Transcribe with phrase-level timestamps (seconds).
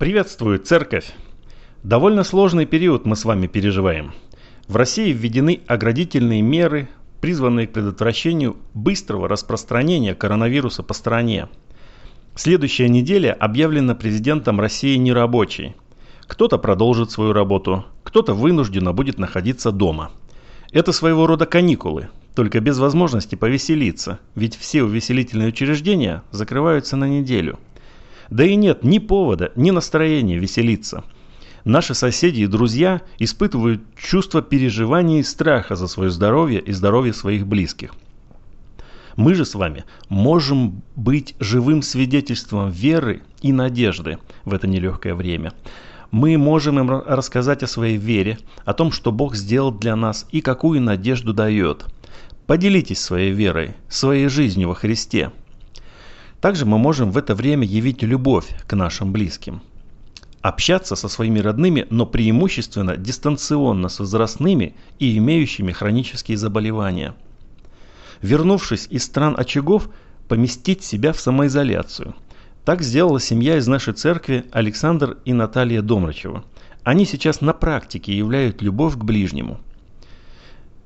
[0.00, 1.12] Приветствую, церковь!
[1.82, 4.14] Довольно сложный период мы с вами переживаем.
[4.66, 6.88] В России введены оградительные меры,
[7.20, 11.48] призванные к предотвращению быстрого распространения коронавируса по стране.
[12.34, 15.76] Следующая неделя объявлена президентом России нерабочей.
[16.22, 20.12] Кто-то продолжит свою работу, кто-то вынужденно будет находиться дома.
[20.72, 27.58] Это своего рода каникулы, только без возможности повеселиться, ведь все увеселительные учреждения закрываются на неделю–
[28.30, 31.04] да и нет ни повода, ни настроения веселиться.
[31.64, 37.46] Наши соседи и друзья испытывают чувство переживания и страха за свое здоровье и здоровье своих
[37.46, 37.92] близких.
[39.16, 45.52] Мы же с вами можем быть живым свидетельством веры и надежды в это нелегкое время.
[46.10, 50.40] Мы можем им рассказать о своей вере, о том, что Бог сделал для нас и
[50.40, 51.84] какую надежду дает.
[52.46, 55.30] Поделитесь своей верой, своей жизнью во Христе.
[56.40, 59.60] Также мы можем в это время явить любовь к нашим близким.
[60.40, 67.14] Общаться со своими родными, но преимущественно дистанционно с возрастными и имеющими хронические заболевания.
[68.22, 69.90] Вернувшись из стран очагов,
[70.28, 72.14] поместить себя в самоизоляцию.
[72.64, 76.44] Так сделала семья из нашей церкви Александр и Наталья Домрачева.
[76.84, 79.60] Они сейчас на практике являют любовь к ближнему.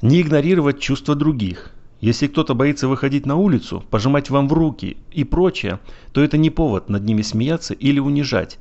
[0.00, 1.72] Не игнорировать чувства других–
[2.02, 5.78] если кто-то боится выходить на улицу, пожимать вам в руки и прочее,
[6.10, 8.58] то это не повод над ними смеяться или унижать.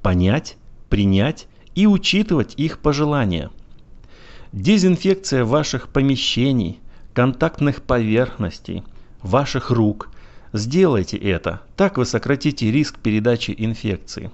[0.00, 0.56] Понять,
[0.88, 3.50] принять и учитывать их пожелания.
[4.52, 6.78] Дезинфекция ваших помещений,
[7.14, 8.84] контактных поверхностей,
[9.22, 10.10] ваших рук.
[10.52, 14.30] Сделайте это, так вы сократите риск передачи инфекции.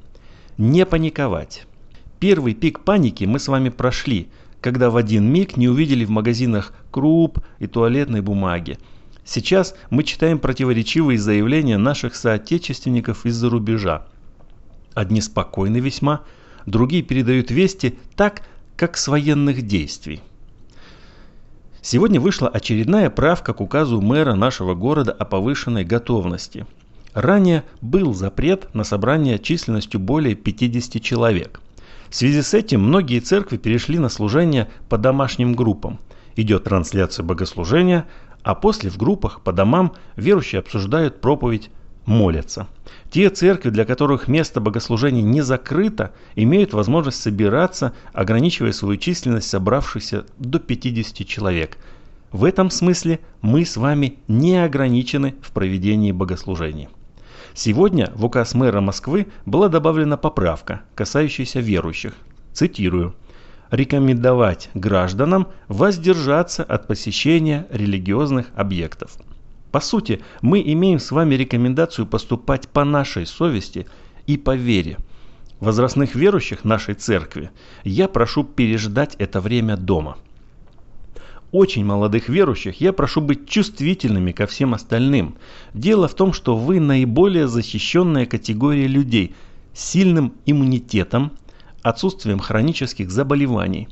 [0.58, 1.64] Не паниковать.
[2.18, 4.28] Первый пик паники мы с вами прошли–
[4.60, 8.78] когда в один миг не увидели в магазинах круп и туалетной бумаги.
[9.24, 14.06] Сейчас мы читаем противоречивые заявления наших соотечественников из-за рубежа.
[14.94, 16.22] Одни спокойны весьма,
[16.66, 18.42] другие передают вести так,
[18.76, 20.20] как с военных действий.
[21.82, 26.66] Сегодня вышла очередная правка к указу мэра нашего города о повышенной готовности.
[27.14, 31.60] Ранее был запрет на собрание численностью более 50 человек–
[32.10, 36.00] в связи с этим многие церкви перешли на служение по домашним группам.
[36.34, 38.06] Идет трансляция богослужения,
[38.42, 41.70] а после в группах по домам верующие обсуждают проповедь,
[42.06, 42.66] молятся.
[43.10, 50.26] Те церкви, для которых место богослужения не закрыто, имеют возможность собираться, ограничивая свою численность собравшихся
[50.38, 51.78] до 50 человек.
[52.32, 56.88] В этом смысле мы с вами не ограничены в проведении богослужений.
[57.54, 62.14] Сегодня в указ мэра Москвы была добавлена поправка, касающаяся верующих.
[62.52, 63.14] Цитирую.
[63.70, 69.12] Рекомендовать гражданам воздержаться от посещения религиозных объектов.
[69.70, 73.86] По сути, мы имеем с вами рекомендацию поступать по нашей совести
[74.26, 74.96] и по вере.
[75.60, 77.50] Возрастных верующих нашей церкви
[77.84, 80.16] я прошу переждать это время дома
[81.52, 85.36] очень молодых верующих я прошу быть чувствительными ко всем остальным.
[85.74, 89.34] Дело в том, что вы наиболее защищенная категория людей
[89.74, 91.32] с сильным иммунитетом,
[91.82, 93.88] отсутствием хронических заболеваний.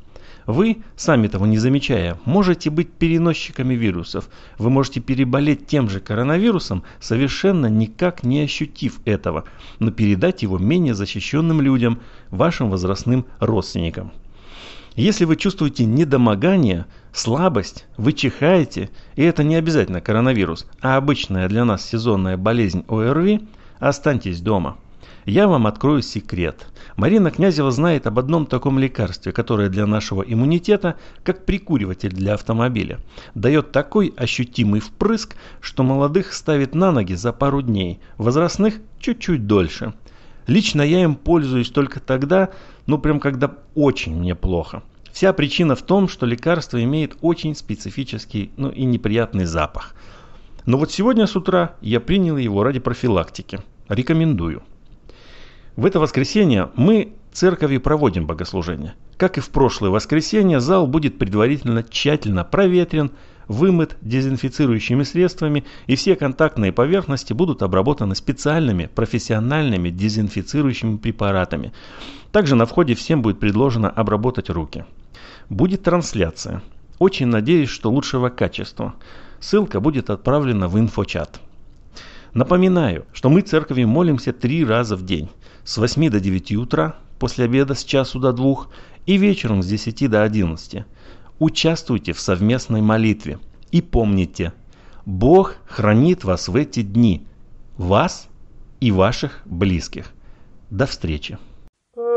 [0.47, 4.31] Вы, сами того не замечая, можете быть переносчиками вирусов.
[4.57, 9.45] Вы можете переболеть тем же коронавирусом, совершенно никак не ощутив этого,
[9.79, 14.11] но передать его менее защищенным людям, вашим возрастным родственникам.
[14.97, 21.65] Если вы чувствуете недомогание, слабость, вы чихаете, и это не обязательно коронавирус, а обычная для
[21.65, 23.49] нас сезонная болезнь ОРВИ,
[23.79, 24.77] останьтесь дома.
[25.29, 26.67] Я вам открою секрет.
[26.97, 32.99] Марина Князева знает об одном таком лекарстве, которое для нашего иммунитета, как прикуриватель для автомобиля,
[33.35, 39.93] дает такой ощутимый впрыск, что молодых ставит на ноги за пару дней, возрастных чуть-чуть дольше.
[40.47, 42.49] Лично я им пользуюсь только тогда,
[42.87, 44.83] ну прям когда очень мне плохо.
[45.13, 49.95] Вся причина в том, что лекарство имеет очень специфический ну, и неприятный запах.
[50.67, 53.61] Но вот сегодня с утра я принял его ради профилактики.
[53.89, 54.63] Рекомендую.
[55.77, 58.95] В это воскресенье мы церковью проводим богослужение.
[59.17, 63.13] Как и в прошлое воскресенье, зал будет предварительно тщательно проветрен,
[63.49, 71.73] вымыт дезинфицирующими средствами, и все контактные поверхности будут обработаны специальными профессиональными дезинфицирующими препаратами.
[72.31, 74.85] Также на входе всем будет предложено обработать руки.
[75.49, 76.63] Будет трансляция.
[76.99, 78.95] Очень надеюсь, что лучшего качества.
[79.41, 81.41] Ссылка будет отправлена в инфочат.
[82.35, 85.29] Напоминаю, что мы церкви молимся три раза в день.
[85.65, 88.67] С 8 до 9 утра, после обеда с часу до 2
[89.07, 90.85] и вечером с 10 до 11.
[91.39, 93.39] Участвуйте в совместной молитве.
[93.71, 94.53] И помните,
[95.07, 97.27] Бог хранит вас в эти дни.
[97.77, 98.29] Вас
[98.81, 100.13] и ваших близких.
[100.71, 101.39] До встречи.